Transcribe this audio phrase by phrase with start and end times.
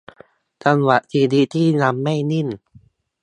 [0.63, 2.47] จังหวะชีวิตที่ยังไม่นิ่ง